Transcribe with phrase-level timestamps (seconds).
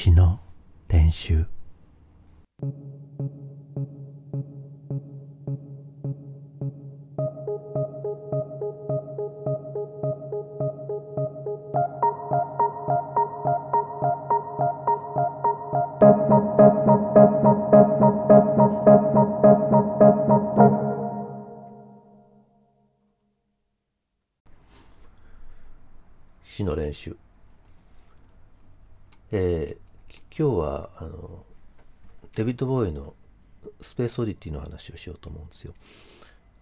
[0.00, 0.38] 詩の
[0.86, 1.44] 練習。
[26.44, 27.16] 詩の練習。
[29.32, 29.77] えー
[30.38, 31.42] 今日はあの
[32.36, 33.14] デビッド・ボーイの
[33.80, 35.74] スペースオディティの話をしようと思うんですよ。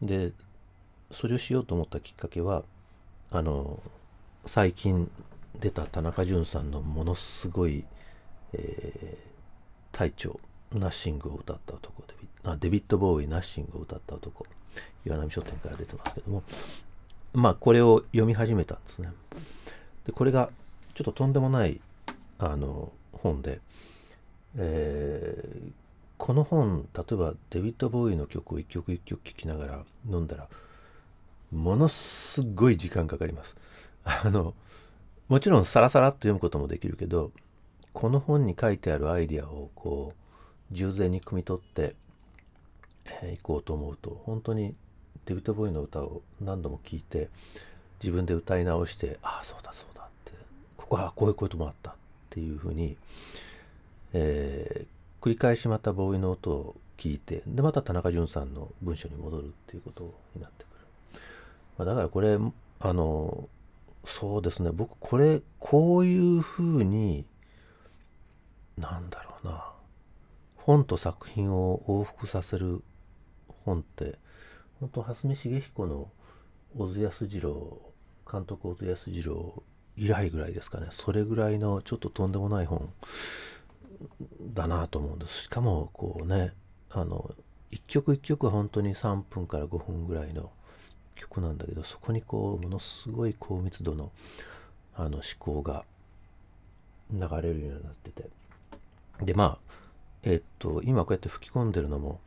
[0.00, 0.32] で
[1.10, 2.64] それをしようと思ったきっかけは
[3.30, 3.78] あの
[4.46, 5.10] 最近
[5.60, 7.84] 出た田中淳さんのものすごい、
[8.54, 9.26] えー
[9.92, 10.38] 隊長
[10.74, 14.44] ナッシングを歌った男デビあデビッド・ボーイナッシングを歌った男
[15.06, 16.42] 岩波書店から出てますけども。
[17.32, 19.10] まあこれを読み始めたんですね。
[20.04, 20.50] でこれが
[20.94, 21.80] ちょっととんでもない
[22.38, 23.60] あの本で、
[24.56, 25.72] えー
[26.18, 30.48] この本例えばデビッド・ボーイの曲を一曲一曲聴きながら飲んだら
[31.52, 33.54] ものすごい時間かかります。
[34.04, 34.54] あの
[35.28, 37.32] もちろんサラサラっと読むこともできるけど
[37.92, 41.94] この本に書いてあるアイディアをこう従前に汲み取って
[43.22, 44.74] えーこうと思うと本当に
[45.26, 47.28] デビッド・ボーイの歌を何度も聴いて
[48.02, 50.32] 自分で歌い直してああそうだそうだって
[50.78, 51.94] ここはこういうこともあった。
[52.36, 52.96] っていうふうに、
[54.12, 60.68] えー繰り返しまたボーイの音を聞いてでまた田中淳さんの文章に戻るっていうことになってく
[61.16, 61.20] る、
[61.78, 62.38] まあ、だからこれ
[62.78, 63.48] あの
[64.04, 64.70] そうですね。
[64.72, 67.24] 僕これこういうふうに
[68.78, 69.72] なんだろうな。
[70.58, 72.82] 本と作品を往復させる
[73.64, 74.14] 本って
[74.78, 76.08] 本当蓮見茂彦の
[76.78, 77.80] 小津安二郎
[78.30, 79.62] 監督小津安二郎
[79.96, 80.88] 以来ぐらいですかね。
[80.90, 82.92] それぐらいのちょっととんでもない本
[84.54, 85.44] だなと思うんです。
[85.44, 86.52] しかもこうね
[86.90, 87.30] あの
[87.70, 90.50] 一曲一曲は本当に3分から5分ぐらいの
[91.14, 94.12] 曲なんだけどそこにこうものすごい高密度の
[94.94, 95.84] あの思考が
[97.12, 98.28] 流れるようになってて。
[99.22, 99.58] でまあ
[100.22, 102.20] えっと今こうやって吹き込んでるのも、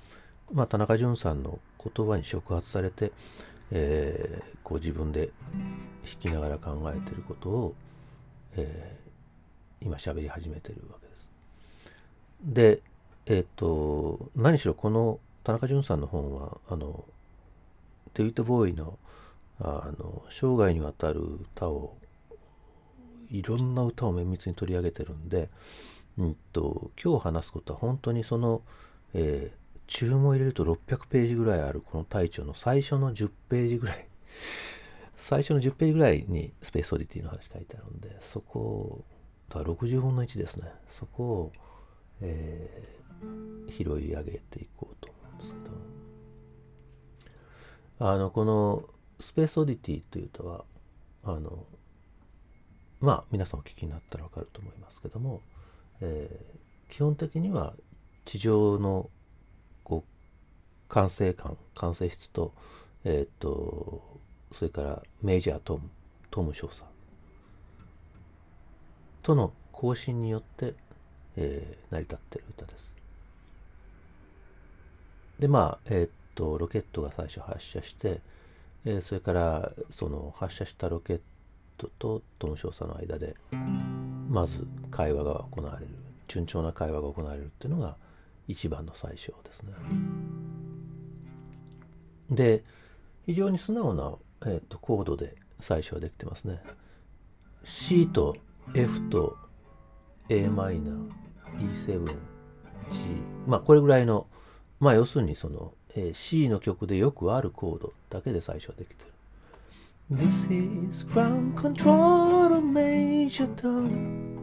[0.51, 3.11] まあ、田中淳さんの言葉に触発されて、
[3.71, 5.29] えーこう自分で
[6.05, 7.75] 弾きながら考えてることを、
[8.55, 8.99] えー
[9.81, 11.29] 今喋り始めてるわけです。
[12.43, 12.81] で
[13.25, 17.05] えっと何しろこの田中淳さんの本はあの
[18.13, 18.97] デビッド・ボーイの
[19.61, 21.95] あの生涯にわたる歌を
[23.31, 25.49] いろんな歌を綿密に取り上げてるんで、
[26.17, 28.61] うん、と今日話すことは本当にその、
[29.13, 29.59] えー
[29.89, 34.07] 注文入れると600ページぐらいあるこの隊長の最初の10ページぐらい。
[35.17, 39.05] 最初の10ページぐらいにスペースオディティの話書いてあるんでそこを
[39.49, 40.71] だ60分の1ですね。
[40.89, 41.51] そこを、
[42.21, 42.99] えー
[43.69, 45.59] 拾い上げていこうと思うんですけ
[47.99, 48.11] ど。
[48.11, 48.89] あのこの
[49.19, 50.63] スペースオディティという歌は
[51.23, 51.65] あの
[53.01, 55.41] まあ皆さんお聞きになったらわかると思いますけども、
[55.99, 57.75] えー基本的には
[58.25, 59.11] 地上の
[60.89, 62.51] 管制官管制室と
[63.05, 64.01] えっ、と
[64.51, 65.89] それからメジャートム
[66.29, 66.83] トム少佐
[69.21, 70.73] との交信によって、
[71.37, 72.89] えー成り立ってる歌です。
[75.39, 78.19] でまあえっ、とロケットが最初発射して、
[78.85, 81.21] えーそれからその発射したロケッ
[81.77, 83.35] トとトム少佐の間で
[84.29, 85.87] まず会話が行われる
[86.27, 87.95] 順調な会話が行われるっていうのが
[88.47, 90.38] 一番の最初ですね。
[92.29, 92.63] で
[93.25, 94.13] 非常に素直な、
[94.45, 96.61] えー、とコードで最初はできてますね。
[97.63, 98.35] C と
[98.73, 99.37] F と
[100.29, 101.09] a マイナー
[101.85, 102.13] E7 G
[103.47, 104.27] まあこれぐらいの
[104.79, 109.09] まあ要するにその、えー C の曲でよくあるコードだけで最初はできてる。
[110.11, 110.49] This
[110.89, 114.39] is ground control Major Tom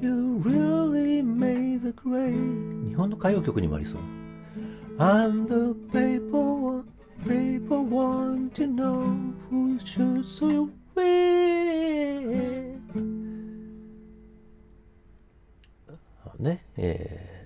[0.00, 4.00] You really made the grade 日本の歌謡曲にもありそう。
[4.98, 6.59] And the people want,
[7.26, 12.80] people want to know who shoots you win
[16.38, 17.40] ね、えー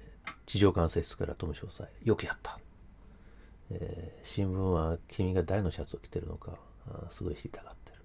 [0.47, 2.61] 地上管制室からトム少佐よくやった、
[3.71, 6.53] えー新聞は君が誰のシャツを着てるのか
[6.87, 7.99] あーすごい知りたがってる。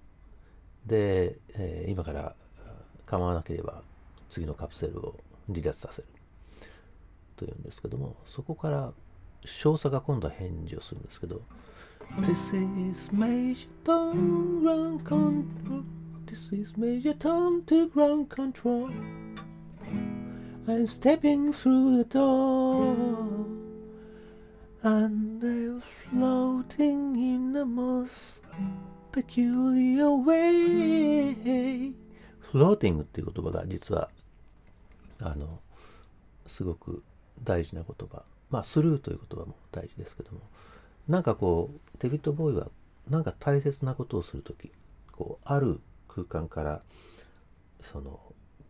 [0.85, 2.33] で、えー今から
[2.65, 3.83] あー構わなければ
[4.29, 5.15] 次のカプセルを
[5.47, 6.07] 離脱させる。
[7.35, 8.91] というんですけどもそこから
[9.45, 11.41] 少佐が今度は返事をするんですけど
[12.21, 12.55] This
[12.91, 15.83] is Major Tom Ground Control
[16.25, 18.89] This is Major Tom to Ground Control
[20.67, 22.95] I'm stepping through the door
[24.83, 28.41] and I'm floating in the most
[29.11, 31.93] peculiar way
[32.39, 34.09] フローティングっていう言葉が実は
[35.21, 35.59] あの
[36.47, 37.03] すごく
[37.43, 40.41] 大事な言葉まあスルーという言葉も大事ですけども
[41.07, 42.67] なんかこうデビッド・ボーイは
[43.09, 44.71] なんか大切なことをする時
[45.11, 46.81] こうある空間から
[47.81, 48.19] その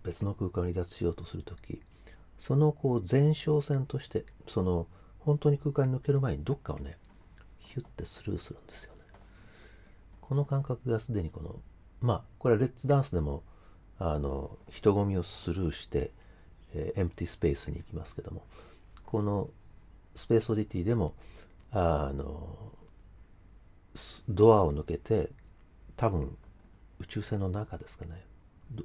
[0.04, 1.82] 別の空間を離脱しようとする時
[2.38, 4.88] そのこう前哨戦としてその
[5.20, 6.98] 本当に空間に抜ける前にどっかをね
[7.58, 9.02] ヒュッてスルーするんですよね。
[10.22, 11.60] この感覚がすでにこの
[12.02, 13.44] まあこれはレッツダンスでも
[14.00, 16.12] あの人混みをスルーして、
[16.74, 18.44] えー、エンプティスペースに行きますけども
[19.06, 19.50] この
[20.20, 21.14] スペースオディティでも
[21.72, 22.74] あの
[24.28, 25.30] ドアを抜けて
[25.96, 26.36] 多分
[27.00, 28.26] 宇宙船の中ですかね。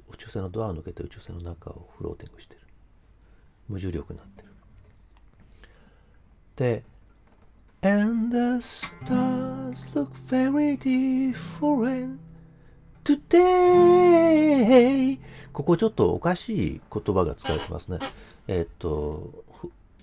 [0.09, 2.61] 宇宙船のドアを抜けて宇宙船の中をフローティングしてる。
[3.67, 4.47] 無重力になってる。
[6.55, 6.83] で
[7.81, 12.17] And the stars look very different
[13.03, 15.19] today
[15.51, 17.99] ここちょっとおかしい言葉が使われてますね。
[18.47, 19.43] えっと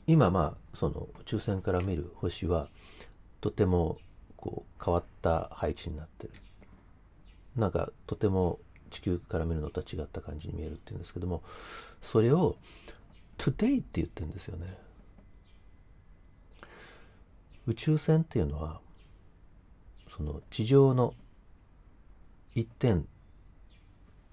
[0.07, 2.69] 今まあその宇宙船から見る星は
[3.41, 3.99] とても
[4.37, 6.33] こう変わった配置になってる。
[7.57, 8.59] なんかとても
[8.91, 11.43] 地球から見るのとは違った感じに見えるっていうんですけども
[12.01, 12.57] それを
[13.39, 14.79] today って言ってるんですよね。
[17.67, 18.81] 宇宙船っていうのは
[20.09, 21.15] その地上の
[22.55, 23.07] 一点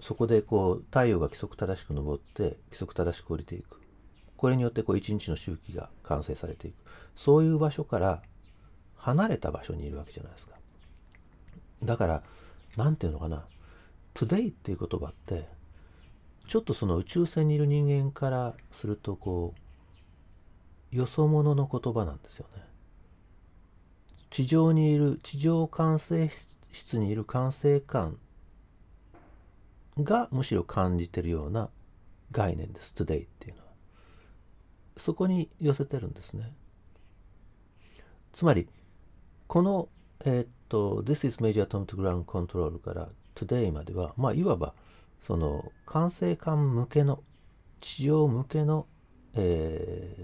[0.00, 3.79] そこでこう太陽が規則正しく昇って規則正しく降りていく。
[4.40, 6.74] これによってこう一日の周期が完成されていく。
[7.14, 8.22] そういう場所から
[8.96, 10.54] 離れた場所にいるわけじゃないですか。
[11.84, 12.22] だから
[12.74, 13.44] 何て言うのかな。
[14.14, 15.46] today っていう言葉って
[16.48, 19.52] ちょっとその宇宙船にいる人間からするとこ
[20.90, 22.62] うよそ者の言葉なんですよね。
[24.30, 26.30] 地上にいる地上管制
[26.72, 28.16] 室にいる管制官
[29.98, 31.68] がむしろ感じてるような
[32.32, 32.94] 概念です。
[32.94, 33.69] today っていうのは。
[35.00, 36.52] そこに寄せてるんですね。
[38.32, 38.68] つまり
[39.48, 39.88] この
[40.24, 44.74] えー、っと This is Major Atomic Ground Control から Today まではまあいわば
[45.22, 47.22] その管制官向けの
[47.80, 48.86] 地上向けの、
[49.34, 50.14] え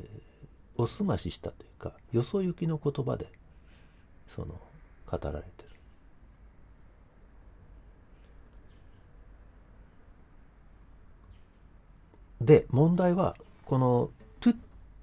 [0.77, 3.27] ー、おすまししたというかよそ行きの言葉で
[4.27, 4.61] その
[5.07, 5.67] 語られてる。
[12.43, 13.35] で問題は
[13.65, 14.11] この「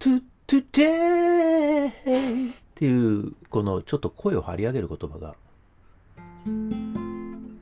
[0.04, 5.38] トゥトゥトゥデー」っていうこのちょっと声を張り上げる言葉が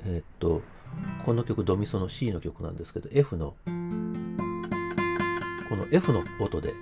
[0.05, 0.63] え、っと
[1.23, 3.53] この曲ドミソの C の曲なんですけど F の
[5.69, 6.73] この F の音で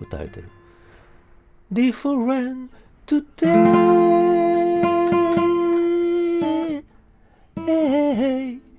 [0.00, 0.48] 歌われてる
[1.72, 2.68] Different
[3.04, 3.64] today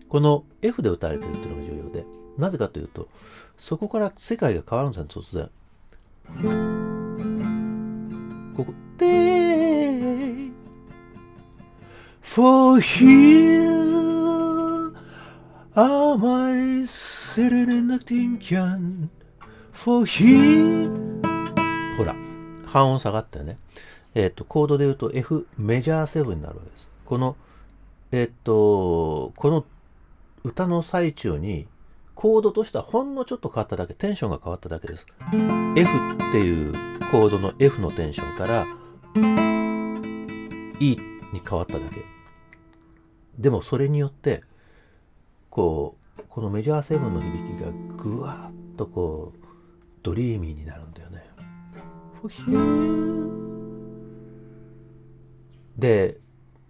[0.08, 2.06] この F で歌われてるっていうのが重要で
[2.38, 3.10] なぜかというと
[3.58, 5.50] そこから世界が変わるんですよ突然
[8.56, 10.52] ここで
[12.22, 13.72] For here
[15.76, 19.10] am I sitting in the tin can.
[19.72, 20.90] For here
[21.98, 22.16] ほら
[22.66, 23.58] 半音下がったよね。
[24.16, 26.88] えっ、ー、とコードで言うと F メジャー7になるわけです。
[27.06, 27.36] この
[28.12, 29.66] えっ、ー、とこの
[30.44, 31.68] 歌の最中に
[32.16, 35.06] コードとしてはほんのちょっと変わっただけ、テンションが変わっただけです。
[35.76, 36.74] F っていう
[37.12, 38.68] コードの F のテンションから
[40.80, 40.98] E
[41.34, 42.04] に変わっただけ。
[43.38, 44.44] でもそれによって、
[45.50, 49.40] こう、このメジャー7の響きがぐわっとこう、
[50.04, 51.30] ドリーミーになるんだよね。
[55.78, 56.20] で、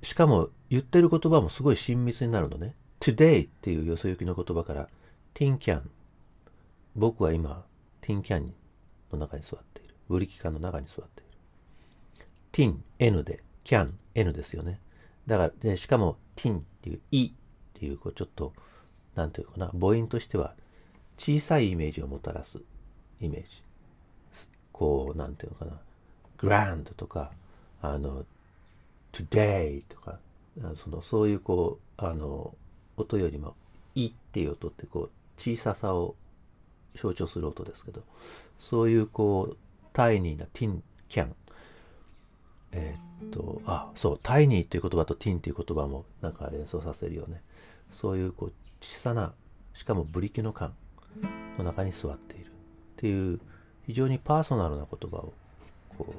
[0.02, 2.76] しかも言ってる言葉もすごい親密になるのね。
[3.00, 4.88] today っていうよそ行きの言葉から
[5.34, 5.90] ティンキャン。
[6.96, 7.64] 僕は今、
[8.02, 8.54] ティンキャン
[9.12, 9.96] の中に座っている。
[10.10, 12.26] ブリキカンの中に座っている。
[12.52, 14.80] ティン、N で、キャン、N ですよね。
[15.26, 17.32] だから、でしかも、ティンっていう、イっ
[17.74, 18.54] ていう、こう、ちょっと、
[19.16, 20.54] なんていうかな、母音としては、
[21.18, 22.60] 小さいイメージをもたらす
[23.22, 23.64] イメージ。
[24.74, 25.80] こう、なんていうのかな、
[26.38, 27.32] グランドとか、
[27.82, 28.26] あの、
[29.14, 30.20] today とか、
[30.84, 32.54] そのそういうこう、あの、
[32.98, 33.56] 音よりも、
[33.96, 36.16] いっていう音ってこう、小ささを
[36.96, 38.04] 象徴する音ですけど
[38.60, 39.58] そういうこう
[39.94, 41.36] タイニーなティンキャン
[42.74, 47.42] えー、っとあそうタイニーっていう言葉とティンっていう言葉もなんか連想させるよね。
[47.90, 49.34] そういうこう小さな
[49.74, 50.74] しかもブリキの缶
[51.58, 52.50] の中に座っているっ
[52.98, 53.40] ていう
[53.86, 55.34] 非常にパーソナルな言葉を
[55.98, 56.14] こう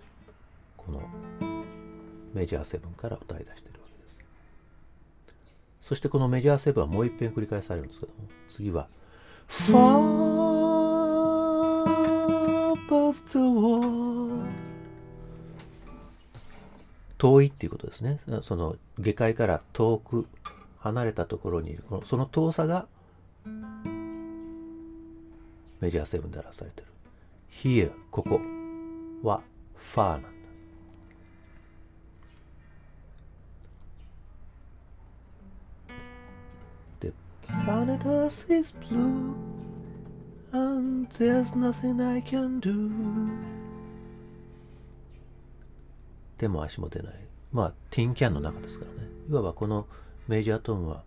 [0.77, 1.01] この
[2.35, 4.25] メジャーセブンから歌い出しているわけです。
[5.81, 8.89] そしてこのメジャーセブンはもう一遍繰り返されるんですけども次は
[9.49, 10.01] Far
[12.73, 14.47] above the world.
[17.19, 18.19] 遠いっていうことですね。
[18.43, 20.27] その下界から遠く
[20.79, 22.87] 離れたところにいるこのその遠さが
[25.81, 26.89] メジャーセブンで表されてる。
[27.51, 28.41] Here ここ
[29.23, 29.43] は
[29.95, 30.29] Far なんだ。
[37.01, 37.13] The
[37.49, 39.35] planet Earth is blue
[40.53, 42.91] and there's nothing I can do.
[46.39, 47.15] 手も足も出ない。
[47.53, 49.09] まあティンキャンの中ですからね。
[49.31, 49.87] いわばこの
[50.29, 51.05] メジャートーンは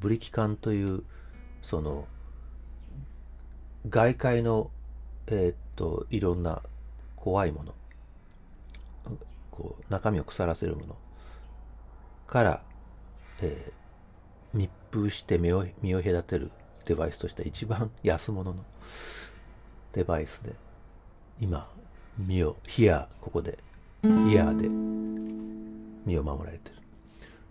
[0.00, 1.02] ブリキ管という
[1.62, 2.06] その
[3.88, 4.70] 外界の
[5.26, 6.62] えー、っといろんな
[7.16, 7.74] 怖いもの。
[9.50, 10.96] こう中身を腐らせるもの
[12.26, 12.62] から、
[13.40, 13.72] えー、
[14.56, 16.50] 密封して身を身を隔てる
[16.86, 18.64] デバイスとしては一番安物の
[19.92, 20.54] デバイスで
[21.40, 21.68] 今
[22.18, 23.58] 身をヒアここで
[24.02, 26.76] イヤーで身を守られてる。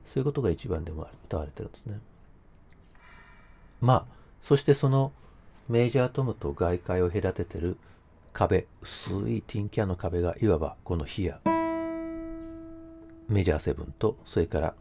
[0.06, 2.00] そういうことが一番でも歌われてるんですね。
[3.82, 4.06] まあ
[4.42, 5.12] そしてその
[5.68, 7.78] メジャートムと外界を隔ててる
[8.34, 11.40] 壁薄いティンキャの壁がいわばこのヒア。
[13.28, 14.74] メジャーセブンとそれから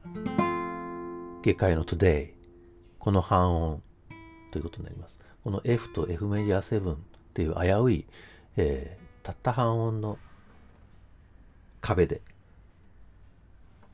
[1.44, 2.48] 下界のトゥデイ
[2.98, 3.82] この半音
[4.50, 6.96] ということになりますこの F と F メジャーセブンっ
[7.34, 8.06] ていう危うい、
[8.56, 10.18] えー、たった半音の
[11.82, 12.22] 壁で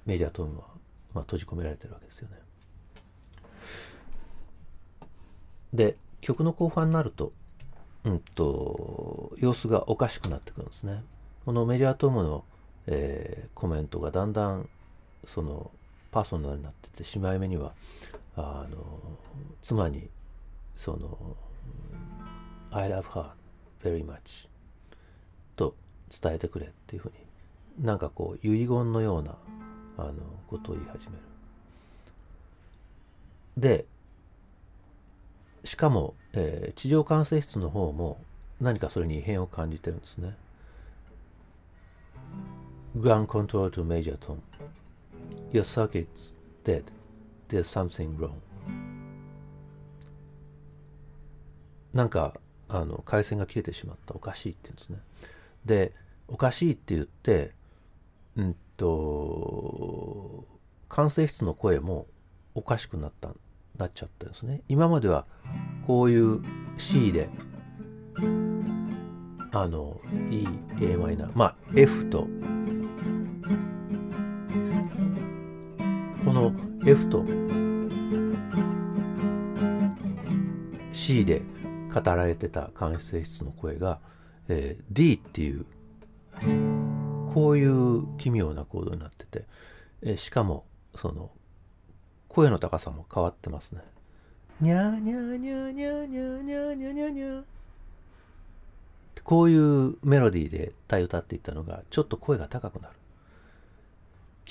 [0.07, 0.63] メジャートーンは、
[1.13, 2.37] まあ、閉じ込められてるわけですよね。
[5.75, 7.33] で曲の後半になると,、
[8.05, 11.03] うんと様子がおかしくなってくるんですね。
[11.45, 12.45] このメジャートームの、
[12.87, 14.69] えー、コメントがだんだん
[15.25, 15.73] その
[16.11, 17.73] パーソナルになっててしまい目には
[18.37, 18.79] あの
[19.63, 20.09] 妻に
[20.77, 21.37] その
[22.71, 23.31] 「I love her
[23.83, 24.49] very much」
[25.57, 25.75] と
[26.21, 27.13] 伝えてくれっていうふう
[27.79, 29.37] になんかこう遺言のような
[29.99, 30.13] あの
[30.49, 31.23] ことを言い始める。
[33.57, 33.87] で
[35.65, 38.19] しかも、えー、地上管制室の方も
[38.61, 40.37] 何かそれに異変を感じてるんですね。
[42.97, 44.39] Ground control to Major Tom.
[45.53, 46.33] Your circuit's
[46.65, 46.85] dead.
[47.49, 48.41] There's something wrong.
[51.93, 52.35] なんか
[52.69, 54.99] あの回線が切れてしまったおかしいって言うんですね。
[55.65, 55.93] で
[56.29, 57.53] おかしいって言って
[58.37, 60.47] うんと
[60.89, 62.07] 管制室の声も
[62.55, 63.31] おかしくなった
[63.77, 65.27] なっちゃったんですね今までは
[65.87, 66.41] こういう
[66.79, 67.29] C で
[69.53, 70.47] あの E、
[70.81, 72.29] a マイナーまあ F と
[76.31, 76.53] この
[76.87, 77.25] F と
[80.93, 81.43] C で
[81.93, 83.99] 語られてた間接室の声が、
[84.47, 85.67] えー、D っていう
[87.35, 89.45] こういう奇妙なコードになってて、
[90.03, 91.33] えー、しかもその
[92.29, 93.81] 声の高さも変わってますね。
[94.61, 97.43] にゃーにゃーにゃーにゃーにゃーにゃーにゃーにゃーにゃー
[99.25, 103.00] こういうメロディーで歌い歌っていったのがちょっと声が高くなる。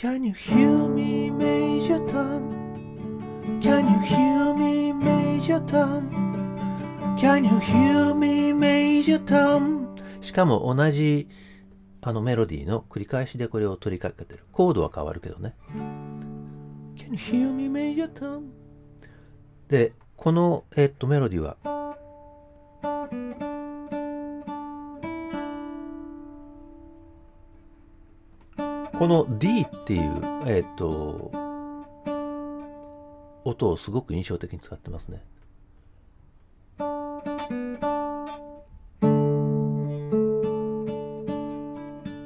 [0.02, 3.60] Can you hear me, Major Tom?
[3.62, 6.08] Can you hear me, Major Tom?
[7.20, 9.90] Can you hear me, Major Tom?
[10.22, 11.28] しかも同じ
[12.00, 14.46] あのメロディーの繰り返しでこれを取りかけてる。
[14.54, 15.54] コードは変わるけどね。
[16.96, 18.44] Can you hear me, Major Tom?
[19.68, 21.58] で、この、えっと、メロディーは、
[29.00, 31.32] この D っていう、えっと、
[33.46, 35.24] 音をすごく印象的に使ってますね。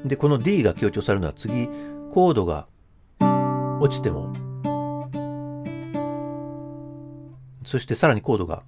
[0.03, 1.69] で、この D が強調されるのは次、
[2.11, 2.67] コードが
[3.79, 4.33] 落ちても
[7.65, 8.63] そしてさらにコードが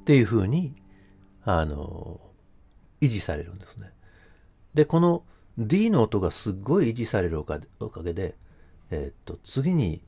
[0.00, 0.74] っていうふうに
[1.44, 2.17] あの
[3.00, 3.92] 維持されるんですね。
[4.74, 5.22] でこの
[5.58, 7.58] D の音がすっごい維持されるおか
[8.02, 8.34] げで、
[8.90, 10.00] えー、っと次に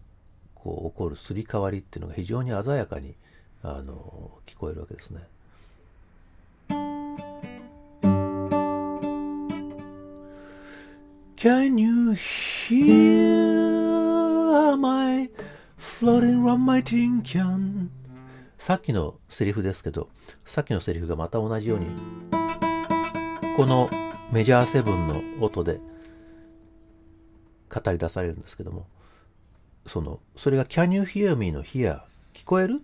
[0.54, 3.14] こう起こるすり替わりっていうのが非常に鮮やかに
[3.62, 5.20] あの聞こえるわけですね。
[11.36, 12.12] Can you
[12.68, 13.56] hear
[14.76, 15.30] my
[15.78, 17.88] floating round my tin can?
[18.58, 20.10] さっきのセリフですけど、
[20.44, 21.86] さっきのセリフがまた同じように、
[23.60, 23.90] この
[24.32, 25.80] メジャーセブンの音で
[27.68, 28.86] 語り出されるんですけども、
[29.84, 31.52] その、それが Can you hear me?
[31.52, 32.00] の hear
[32.32, 32.82] 聞こえるっ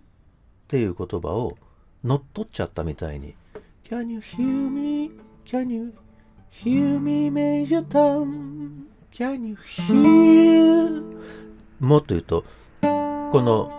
[0.67, 1.57] ていう言葉を
[2.03, 3.33] 乗っ取っちゃったみたいに
[3.89, 5.09] Can you hear me?
[5.47, 5.95] Can you
[6.51, 8.85] hear me, Major Tom?
[9.11, 11.17] Can you hear?
[11.79, 12.43] もっと言うと、
[12.81, 12.87] こ
[13.41, 13.71] の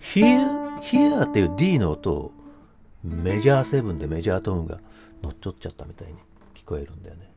[0.00, 2.32] Here, here っていう D の音を
[3.04, 4.78] メジャーセブンでメジャートーンが
[5.22, 6.14] 乗っ取っちゃったみたいに
[6.54, 7.30] 聞こえるんだよね。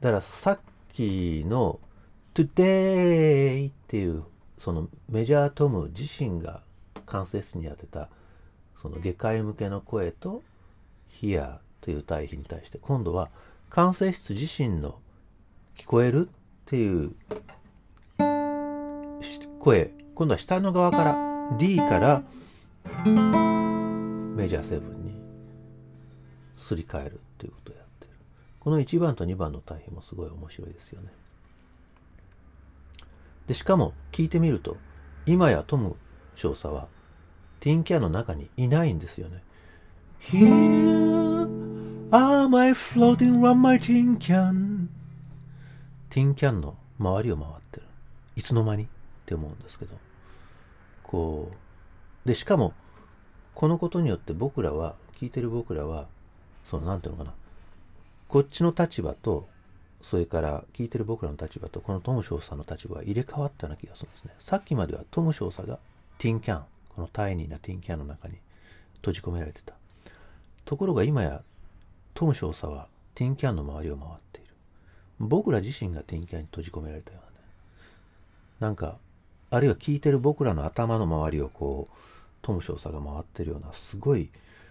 [0.00, 0.58] だからさっ
[0.92, 1.80] きの
[2.34, 4.24] Today っていう
[4.58, 6.62] そのメジャートム自身が
[7.06, 8.08] 関節室に当てた
[8.76, 10.42] その下界向けの声と
[11.10, 13.30] Here という対比に対して今度は
[13.70, 14.98] 関節室自身の
[15.76, 16.30] 聞こえるっ
[16.66, 17.12] ていう
[19.60, 23.55] 声今度は下の側から D から
[24.36, 25.14] メジャーセブンに
[26.56, 28.10] すり替えるっていうことをやってる。
[28.60, 31.08] この1番と2番の対比もすごい面白いですよね。
[33.46, 34.76] でしかも聞いてみると
[35.24, 35.96] 今やトム
[36.34, 36.88] 少佐は
[37.60, 39.42] ティンキャンの中にいないんですよね。
[40.20, 41.48] Here
[42.10, 44.88] am I floating round my tin can.
[46.10, 47.86] ティンキャンの周りを回ってる。
[48.36, 48.82] いつの間に？
[48.82, 48.86] っ
[49.24, 49.96] て思うんですけど。
[51.02, 51.50] こ
[52.24, 52.74] うでしかも
[53.56, 56.06] このことによって僕らは聞いてる僕らは
[56.66, 57.34] その何ていうのかな。
[58.28, 59.48] こっちの立場と
[60.02, 64.34] それから聞いてる僕らの立場とこのトム少佐の立場が入れ替わったような気がするんですね。
[64.40, 65.78] さっきまではトム少佐が
[66.18, 68.34] ティンキャンこのタイニーなティンキャンの中に
[68.96, 69.72] 閉じ込められてた。
[70.66, 71.40] ところが今や
[72.12, 74.50] トム少佐はティンキャンの周りを回っている。
[75.18, 77.36] 僕ら自身がティンキャンに閉じ込められたようなね。
[78.60, 78.98] なんか
[79.48, 81.96] あるいは聞いてる僕らの頭の周りをこう
[82.46, 84.30] トム少佐が回ってるようなすごい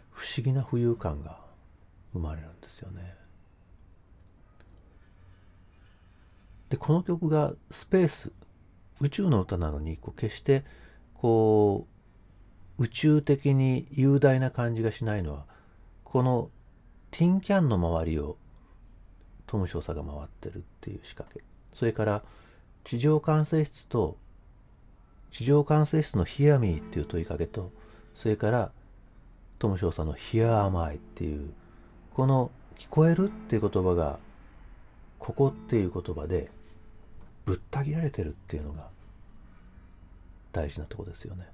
[0.09, 1.41] 不思議な浮遊感が
[2.13, 3.13] 生まれるんですよね。
[6.69, 8.31] でこの曲がスペース
[9.01, 10.63] 宇宙の歌なのにこう決して
[11.15, 11.85] こ
[12.79, 15.43] う宇宙的に雄大な感じがしないのは
[16.05, 16.49] この
[17.11, 18.37] ティンキャンの周りを
[19.47, 22.23] トム少佐が回ってるっていう仕掛けそれから
[22.85, 24.15] 地上管制室と
[25.35, 27.69] 地上管制室の Hear Me っていう問いかけと
[28.15, 28.71] それから
[29.59, 31.49] トム少佐の Here Am I っていう
[32.13, 34.17] この聞こえるっていう言葉が
[35.19, 36.49] ここっていう言葉で
[37.43, 38.87] ぶった切られてるっていうのが
[40.53, 41.45] 大事なとこですよね。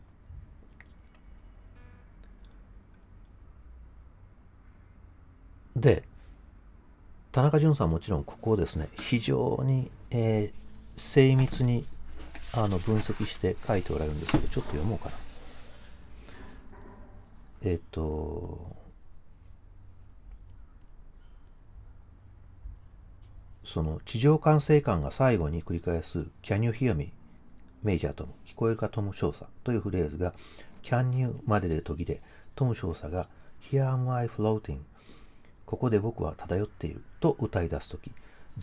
[5.76, 6.04] で
[7.32, 11.84] 田中潤さんもちろんここをですね非常に、えー、精密に
[12.54, 15.16] あの分析して書いておられるんですけどちょっと読もうかな。
[17.64, 18.76] えっ、と
[23.64, 27.14] その地上管制官が最後に繰り返す Can you hear me?
[27.84, 30.34] メジャーとも聞こえるかトム少佐というフレーズが
[30.84, 32.22] Can you までで途切れ
[32.56, 33.28] トム少佐が
[33.72, 34.80] Here am I floating
[35.66, 38.12] ここで僕は漂っていると歌い出すとき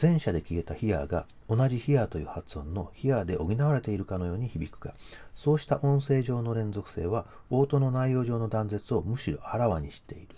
[0.01, 4.95] 前者で消えた Here が同じ Here という発音の Here で補われているかのように響くが
[5.35, 10.29] そうした音声上の連続性は応答の内容上の断絶をむしろあらわにしている。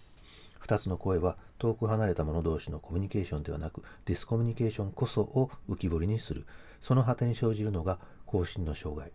[0.67, 6.47] 2つの声は遠く離れた者同士のコミュニケーションではなくディスコミュニケーションこそを浮き彫りにする。
[6.81, 9.11] その果てに生じるのが更新の障害。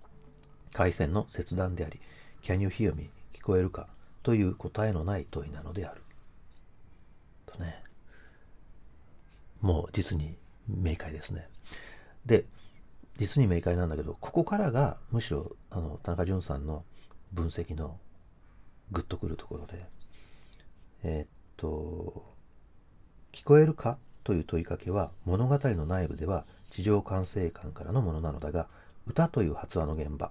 [0.73, 2.01] 回線の切断であり
[2.43, 3.09] Can you hear me?
[3.33, 3.87] 聞こえるか？
[4.21, 6.01] という答えのない問いなのである。
[7.45, 7.81] とね。
[9.65, 11.49] もう実に明快ですね。
[12.27, 12.45] で
[13.17, 16.83] 実に明快なんだけどここからがむしろあの田中淳さんの
[17.33, 17.97] 分析の
[18.91, 19.87] グッとくるところで
[21.03, 22.31] えー、っと
[23.33, 28.67] 聞こえるかという問いかけは物語の内部では地上管制官からのものなのだが
[29.07, 30.29] 歌という発話の現場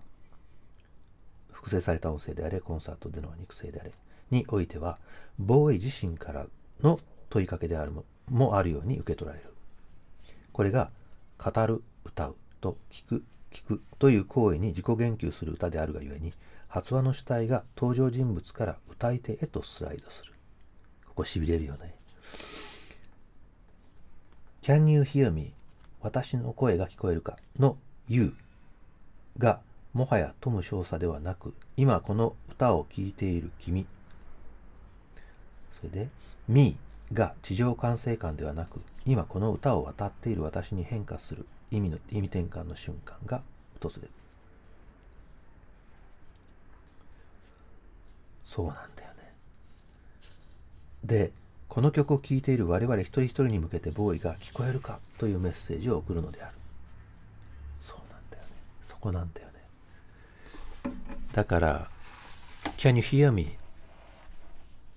[1.51, 3.91] 複製された音声であれコンサートでの肉声であれ
[4.31, 4.99] においては
[5.41, 6.47] ボーイ自身から
[6.83, 7.91] の問いかけである
[8.29, 9.53] もあるように受け取られる。
[10.53, 10.91] これが
[11.39, 16.33] 語る歌うと聞く聞くという行為に自己言及する歌であるがゆえに
[16.69, 20.33] 発話の主体が登場人物から歌い手へとスライドする。
[21.07, 21.95] ここしびれるよね。
[24.63, 25.53] Can you hear me?
[26.01, 27.37] 私の声が聞こえるか？
[27.59, 27.77] の
[28.09, 28.35] You
[29.39, 29.61] が
[29.93, 33.87] もはやトム少佐ではなく今この歌を聴いている君。
[35.73, 36.09] それで
[36.49, 36.77] Me
[37.13, 43.43] が地上管制官ではなく今この歌を渡っている私に変化する意味の意味転換の瞬間が
[43.81, 44.11] 訪れる。
[48.45, 49.33] そうなんだよね。
[51.05, 51.33] で
[51.69, 56.55] この曲を聴いている我々一人一人に向けてボーイが聞こえるかというメッセージを送るのである。
[57.81, 58.51] そうなんだよね。
[58.85, 60.93] そこなんだよね。
[61.33, 61.91] だから
[62.79, 63.47] 「Can you hear me?」っ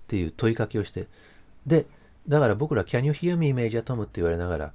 [0.06, 1.06] ていう問いかけをして
[1.66, 1.86] で
[2.28, 4.72] だから僕ら「Can you hear me メイジャートム」って言われながら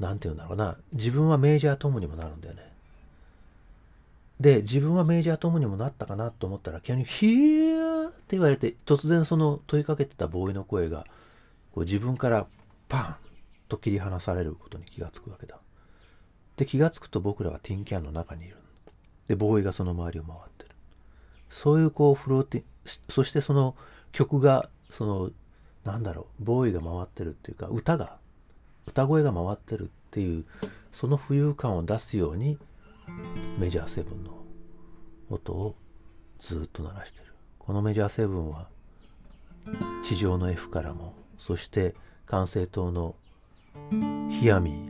[0.00, 0.76] なんて言うんだろうな。
[0.92, 2.72] 自分はメジャートムにもなるんだよね。
[4.40, 11.06] で自分はメジャートムにもなったかなと思ったら「Can you hear?」って言われて突然その問いかけてたボーイの声が
[11.72, 12.46] こう自分から
[12.88, 13.16] パン
[13.68, 15.58] と切り離されることに気がつくわけだ。
[16.56, 18.56] で気がつくと僕らはティンキャンの中にいる。
[19.28, 20.70] でボーイがその周りを回ってる。
[21.48, 22.64] そういうこうフローティン
[23.08, 23.74] そしてその
[24.12, 25.30] 曲がその
[25.86, 28.18] なんだろうボーイが回ってるっていうか歌が
[28.86, 30.44] 歌声が回ってるっていう
[30.92, 32.58] その浮遊感を出すように
[33.58, 34.36] メジャーセブンの
[35.30, 35.76] 音を
[36.40, 37.26] ずっと鳴らしてる
[37.60, 38.66] このメジャーセブンは
[40.02, 41.94] 地上の F からもそして
[42.26, 43.14] 管制塔の
[44.28, 44.86] 「ヒアミー」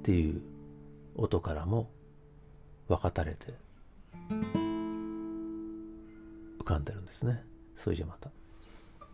[0.00, 0.42] っていう
[1.16, 1.88] 音からも
[2.88, 3.54] 分かたれて
[6.58, 7.42] 浮かんでるんですね
[7.78, 8.30] それじゃまた。